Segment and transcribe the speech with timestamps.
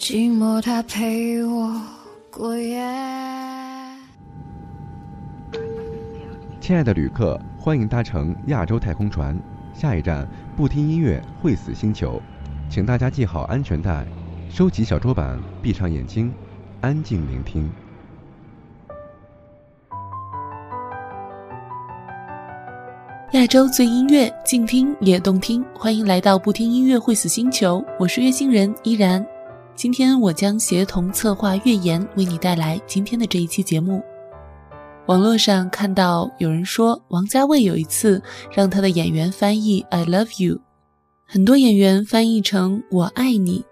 [0.00, 1.78] 寂寞它陪我
[2.30, 2.80] 过夜。
[6.58, 9.38] 亲爱的旅客，欢迎搭乘亚洲太空船，
[9.74, 10.26] 下一站
[10.56, 12.18] 不听音乐会死星球，
[12.70, 14.06] 请大家系好安全带。
[14.48, 16.32] 收起小桌板，闭上眼睛，
[16.80, 17.70] 安静聆听。
[23.32, 25.62] 亚洲最音乐，静听也动听。
[25.74, 29.24] 欢迎来到不听音乐会死星球，我是月星人依然。
[29.80, 34.02] 今天我将协同策划月言为你带来今天的这一期节目。
[35.06, 38.22] 网络上看到有人说，王家卫有一次
[38.52, 40.60] 让他的演员翻译 “I love you”，
[41.26, 43.64] 很多演员翻译成“我爱你”。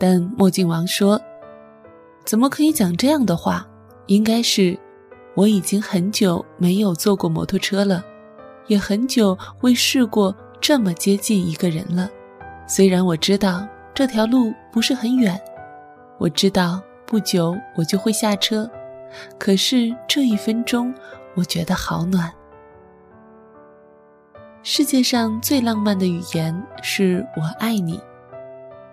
[0.00, 1.20] 但墨镜王说
[2.24, 3.68] ：“怎么可以讲这样的话？
[4.06, 4.74] 应该是
[5.34, 8.02] 我已经很久没有坐过摩托车了，
[8.68, 12.08] 也很久未试过这么接近一个人了。
[12.66, 15.40] 虽然我知道这条路不是很远，
[16.18, 18.70] 我知道不久我就会下车，
[19.38, 20.94] 可是这一分钟，
[21.34, 22.32] 我觉得好暖。
[24.62, 28.00] 世界上最浪漫的语言是我爱你。”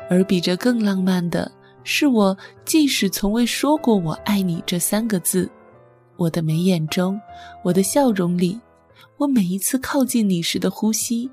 [0.09, 1.51] 而比这更浪漫的
[1.83, 5.49] 是，我即使从未说过“我爱你”这三个字，
[6.15, 7.19] 我的眉眼中，
[7.61, 8.59] 我的笑容里，
[9.17, 11.29] 我每一次靠近你时的呼吸，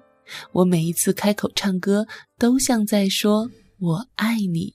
[0.50, 2.04] 我每一次开口唱歌，
[2.36, 4.74] 都像在说“我爱你”。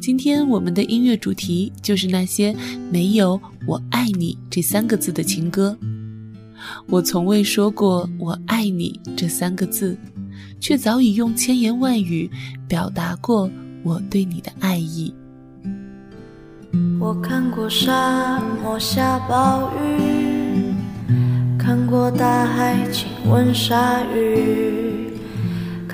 [0.00, 2.54] 今天我们的音乐主题就是那些
[2.90, 5.76] 没有“我爱你”这三个字的情歌。
[6.86, 9.96] 我从未说过“我爱你”这三个字。
[10.60, 12.30] 却早已用千言万语
[12.66, 13.50] 表达过
[13.82, 15.14] 我对你的爱意。
[16.98, 20.74] 我看过沙漠下暴雨，
[21.58, 24.85] 看过大海亲吻鲨鱼，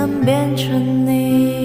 [0.00, 1.59] 能变成你。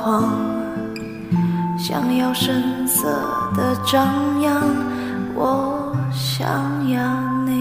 [0.00, 0.22] 狂，
[1.76, 3.08] 想要声色
[3.56, 4.62] 的张扬，
[5.34, 7.58] 我想要你。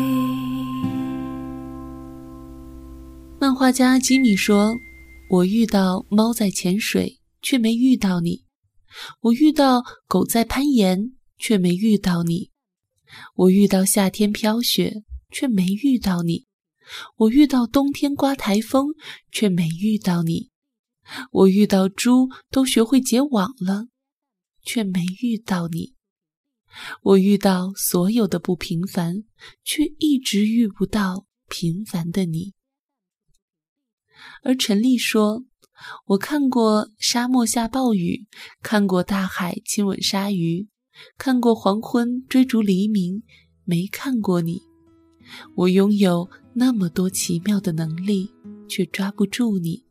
[3.39, 4.75] 漫画家吉米说
[5.31, 8.43] ：“我遇到猫在潜水，却没遇到你；
[9.21, 12.51] 我遇到狗在攀岩，却没遇到你；
[13.35, 16.45] 我遇到夏天飘雪，却没遇到你；
[17.15, 18.89] 我遇到冬天刮台风，
[19.31, 20.51] 却没遇到你；
[21.31, 23.87] 我遇到猪都学会结网了，
[24.63, 25.93] 却没遇到你；
[27.01, 29.23] 我遇到所有的不平凡，
[29.63, 32.53] 却一直遇不到平凡的你。”
[34.43, 35.45] 而陈丽说
[36.07, 38.27] ：“我看过沙漠下暴雨，
[38.61, 40.67] 看过大海亲吻鲨鱼，
[41.17, 43.23] 看过黄昏追逐黎明，
[43.63, 44.61] 没看过你。
[45.55, 48.31] 我拥有那么多奇妙的能力，
[48.67, 49.86] 却抓不住你。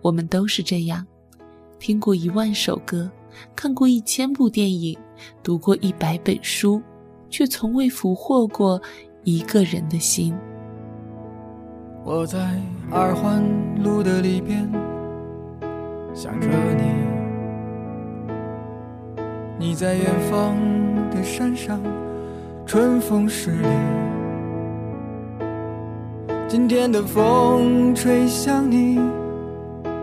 [0.00, 1.06] 我们都是这样，
[1.78, 3.10] 听过一万首歌，
[3.54, 4.98] 看过一千部电影，
[5.42, 6.80] 读过一百本书，
[7.28, 8.80] 却从未俘获过
[9.24, 10.34] 一个人的心。”
[12.04, 12.38] 我在
[12.90, 13.44] 二环
[13.82, 14.66] 路的里边
[16.14, 16.84] 想着你，
[19.58, 20.56] 你在远方
[21.10, 21.82] 的山上，
[22.64, 23.68] 春风十里。
[26.48, 28.98] 今天的风吹向你，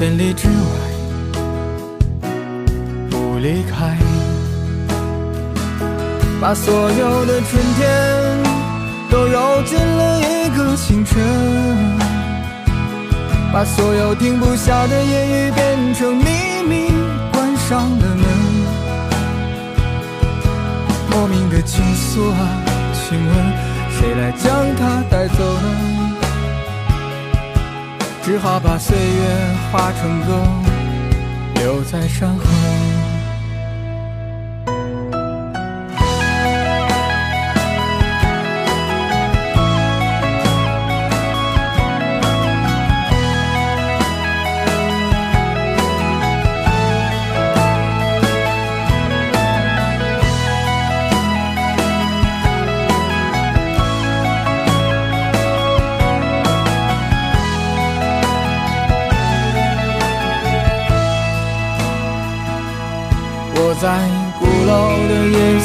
[0.00, 0.54] 千里之外
[3.10, 3.98] 不离开。
[6.40, 7.86] 把所有的春天
[9.10, 11.22] 都揉进了一个清晨，
[13.52, 16.24] 把所有停不下的言语变成秘
[16.66, 16.90] 密，
[17.30, 18.24] 关上了门。
[21.10, 22.48] 莫名的情愫啊，
[22.94, 23.34] 请问
[23.90, 26.19] 谁来将它带走呢？
[28.22, 29.22] 只好把岁月
[29.72, 30.44] 化成歌，
[31.54, 33.09] 留在山河。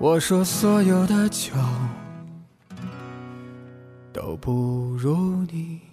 [0.00, 1.52] 我说所有的酒
[4.14, 5.90] 都不如你。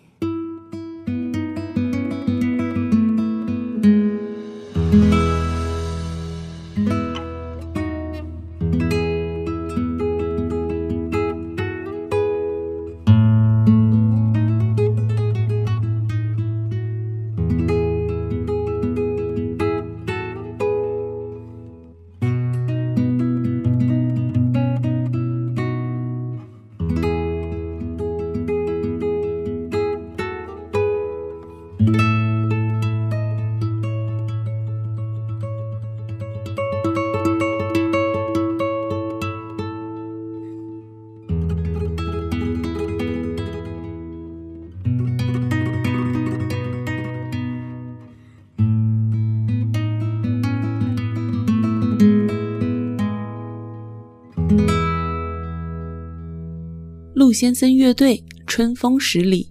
[57.38, 58.15] 先森乐队
[58.48, 59.44] 《春风十里》。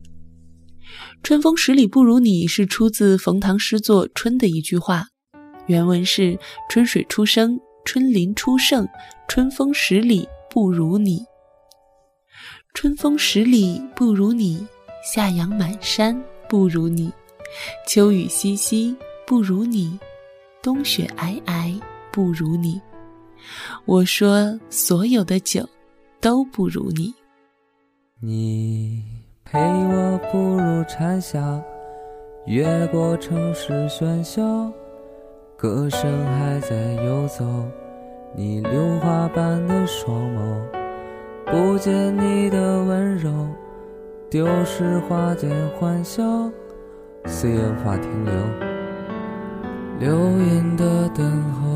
[1.23, 5.05] 春风十里不如你是出自冯唐诗作《春》的一句话，
[5.69, 6.37] 原文是：
[6.69, 8.88] 春水初生，春林初盛，
[9.28, 11.25] 春风十里不如你。
[12.75, 14.66] 春风十里不如你，
[15.05, 17.12] 夏阳满山不如你，
[17.87, 18.97] 秋雨淅淅
[19.28, 19.97] 不如你，
[20.61, 22.81] 冬雪皑皑不如你。
[23.85, 25.64] 我说，所有的酒
[26.21, 27.14] 都不如你。
[28.18, 29.04] 你
[29.44, 31.62] 陪我步入蝉夏，
[32.46, 34.73] 越过城市喧嚣，
[35.54, 37.44] 歌声还在游走。
[38.35, 40.62] 你榴花般的双眸，
[41.44, 43.30] 不见你的温柔，
[44.30, 46.25] 丢失花间欢笑，
[47.26, 48.32] 岁月无法停留，
[50.00, 51.75] 流云的等候。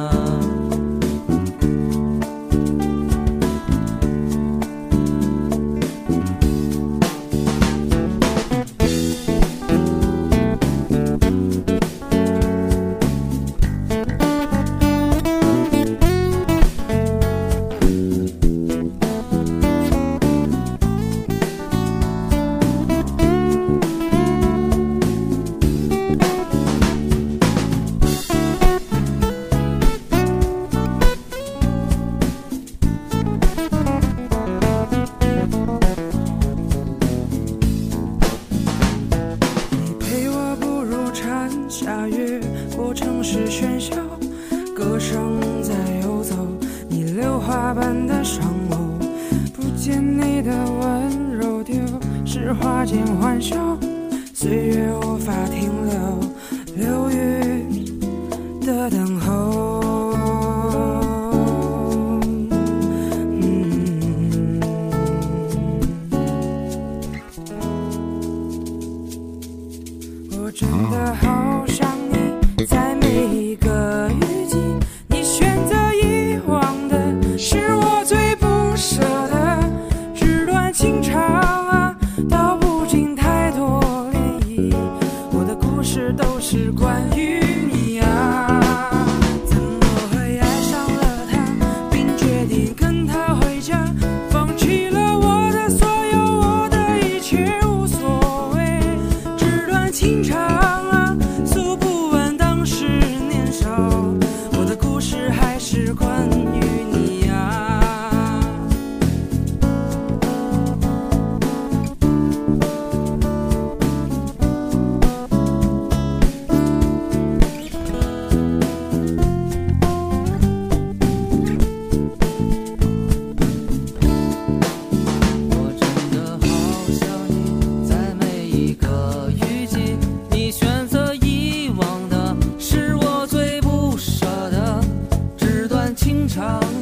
[136.27, 136.80] 长。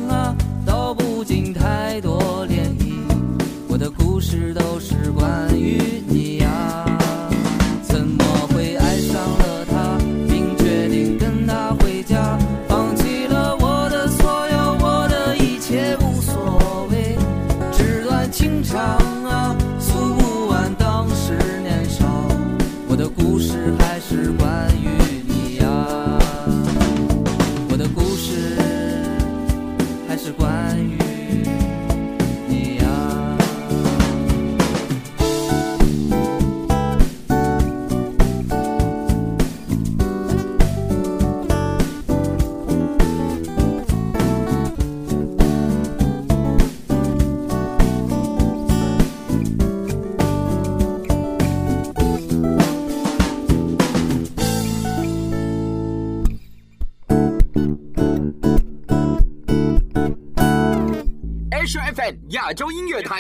[61.52, 63.20] Asia FM 亚洲音乐台，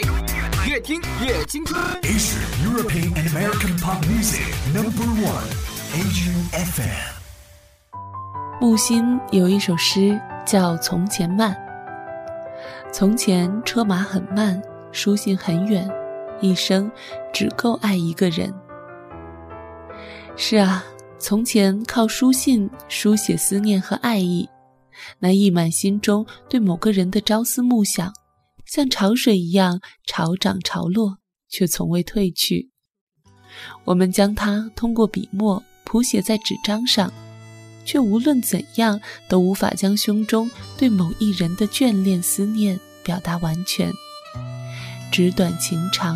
[0.67, 1.81] 越听越青春。
[2.01, 5.49] Asia European and American Pop Music Number One
[6.51, 7.19] FM。
[8.61, 11.53] 木心有一首诗叫《从前慢》。
[12.91, 14.61] 从前车马很慢，
[14.91, 15.89] 书信很远，
[16.39, 16.91] 一生
[17.33, 18.53] 只够爱一个人。
[20.35, 20.83] 是啊，
[21.19, 24.49] 从前靠书信书写思念和爱意，
[25.19, 28.13] 那溢满心中对某个人的朝思暮想，
[28.65, 31.17] 像潮水一样潮涨潮落，
[31.49, 32.69] 却从未退去。
[33.83, 37.11] 我们将它通过笔墨谱写在纸张上，
[37.83, 43.91] 却无论怎样都无法将胸中对某一人的眷恋思念表达完全。
[45.11, 46.15] 纸短情长，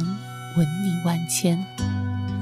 [0.55, 2.02] 吻你万千。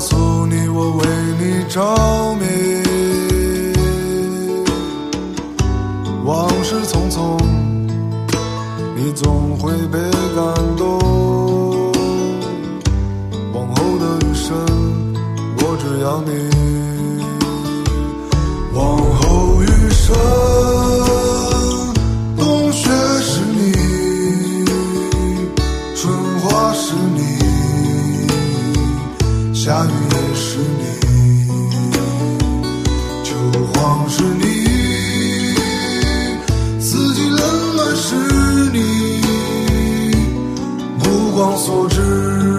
[0.00, 1.06] 诉你我为
[1.38, 2.29] 你着
[29.80, 30.84] 夏雨也是你，
[33.24, 33.34] 秋
[33.72, 34.44] 黄是你，
[36.78, 37.40] 四季冷
[37.76, 38.14] 暖是
[38.74, 39.22] 你，
[40.98, 42.49] 目光所至。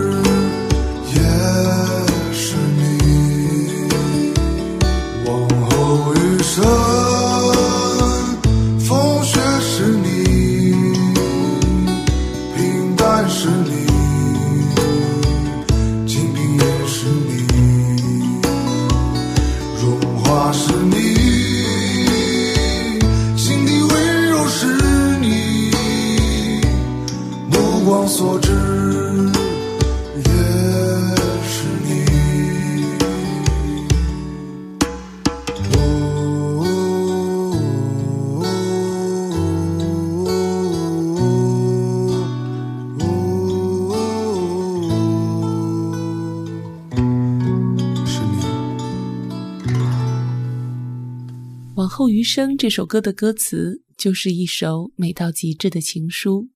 [51.92, 56.48] 后余生这首歌的歌词就是一首美到极致的情书，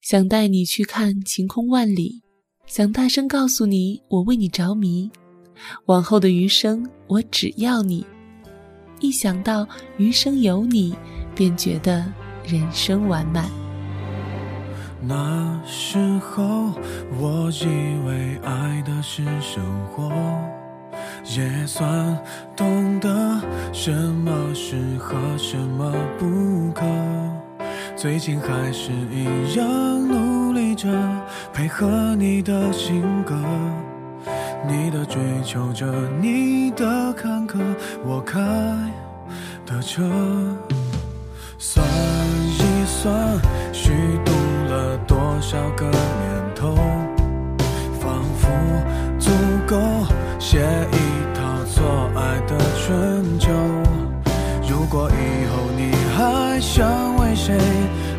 [0.00, 2.22] 想带你去看晴空万里，
[2.64, 5.10] 想大声告诉你我为你着迷。
[5.86, 8.06] 往后的余生，我只要你。
[9.00, 9.66] 一想到
[9.98, 10.94] 余生有你，
[11.34, 12.06] 便觉得
[12.46, 13.50] 人生完满。
[15.02, 16.72] 那时候，
[17.18, 20.08] 我以为爱的是生活，
[21.36, 22.18] 也算
[22.56, 23.08] 懂得
[23.72, 26.84] 什么适合，什么不可。
[27.96, 29.66] 最近还是一样
[30.08, 30.88] 努力着
[31.52, 33.36] 配合你的性格，
[34.66, 35.86] 你的追求着，
[36.20, 37.58] 你的坎坷，
[38.04, 38.40] 我开
[39.64, 40.02] 的车。
[41.58, 41.86] 算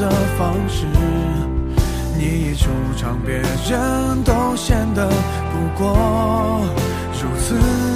[0.00, 0.86] 的方式。
[2.16, 6.64] 你一出场，别人都显得不过
[7.12, 7.87] 如此。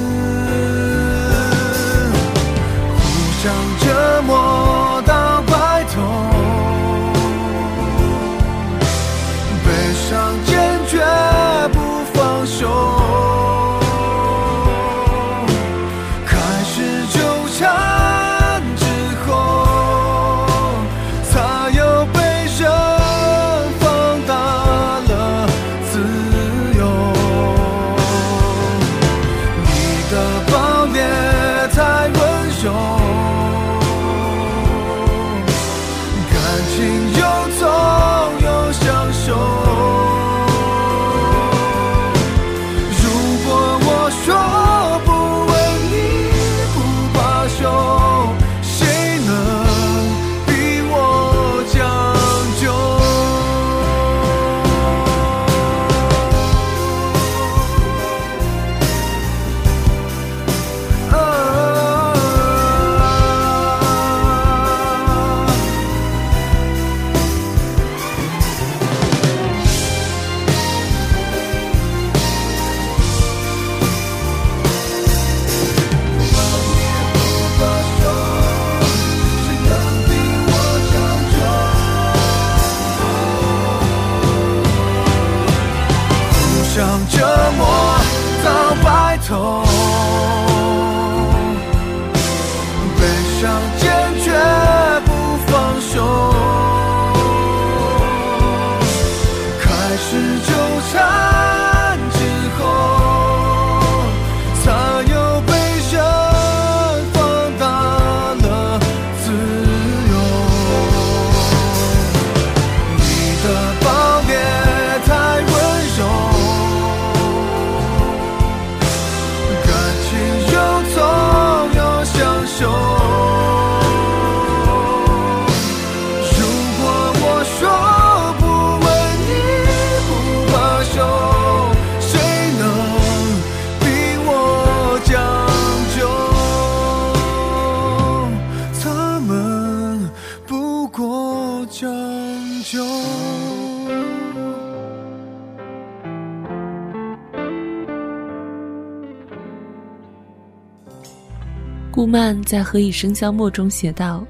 [152.03, 154.27] 顾漫在《何以笙箫默》中写道：“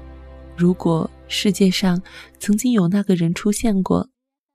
[0.55, 1.99] 如果世界上
[2.37, 4.11] 曾经有那个人出现过，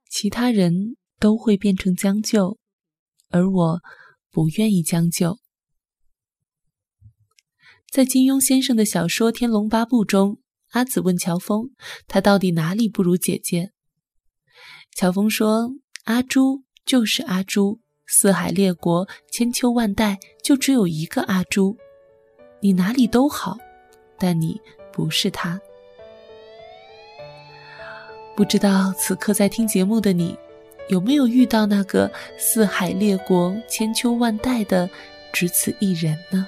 [0.09, 2.57] 其他人都会变成将就，
[3.29, 3.81] 而我
[4.31, 5.37] 不愿意将就。”
[7.91, 11.71] 在金庸先生的小说《天龙八部》中，阿紫问乔峰
[12.07, 13.73] ：“他到底哪里不如姐姐？”
[14.95, 15.71] 乔峰说
[16.05, 21.77] ：“阿朱就是阿朱，四海列国，千秋万代，就只有一个阿朱。
[22.59, 23.57] 你哪里都好，
[24.17, 24.59] 但你
[24.91, 25.59] 不是他。”
[28.35, 30.37] 不知道此刻在听节目的你，
[30.87, 34.89] 有没有遇到那个四海列国、千秋万代的
[35.33, 36.47] 只此一人呢？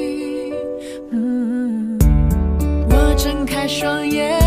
[3.23, 4.40] 睁开双眼，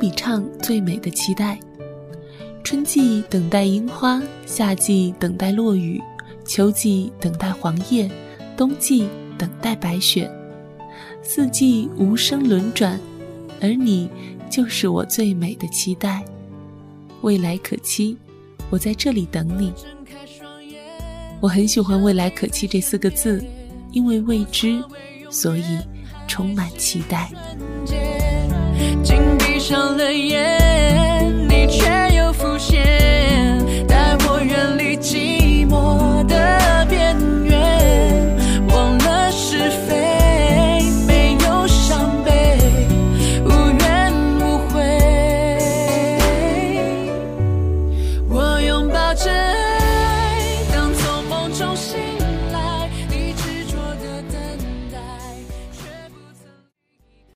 [0.00, 1.60] 周笔畅《最美的期待》。
[2.64, 6.00] 春季等待樱花，夏季等待落雨，
[6.46, 8.10] 秋季等待黄叶，
[8.56, 10.30] 冬季等待白雪。
[11.22, 12.98] 四季无声轮转，
[13.60, 14.08] 而你
[14.48, 16.24] 就是我最美的期待。
[17.20, 18.16] 未来可期，
[18.70, 19.70] 我在这里等你。
[21.42, 23.44] 我很喜欢“未来可期”这四个字，
[23.92, 24.82] 因为未知，
[25.28, 25.78] 所以
[26.26, 27.30] 充满期待。
[29.70, 30.69] 上了眼。